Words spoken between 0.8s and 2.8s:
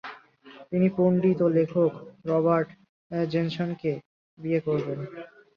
পণ্ডিত ও লেখক রবার্ট